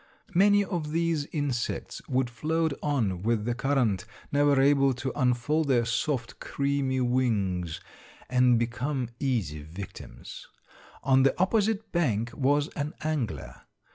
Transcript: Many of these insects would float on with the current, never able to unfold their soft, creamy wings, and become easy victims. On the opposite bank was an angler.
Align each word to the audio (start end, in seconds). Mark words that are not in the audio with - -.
Many 0.33 0.65
of 0.65 0.93
these 0.93 1.27
insects 1.27 2.01
would 2.09 2.27
float 2.27 2.73
on 2.81 3.21
with 3.21 3.45
the 3.45 3.53
current, 3.53 4.05
never 4.31 4.59
able 4.59 4.95
to 4.95 5.11
unfold 5.15 5.67
their 5.67 5.85
soft, 5.85 6.39
creamy 6.39 7.01
wings, 7.01 7.79
and 8.27 8.57
become 8.57 9.09
easy 9.19 9.61
victims. 9.61 10.47
On 11.03 11.21
the 11.21 11.39
opposite 11.39 11.91
bank 11.91 12.31
was 12.33 12.67
an 12.69 12.95
angler. 13.03 13.61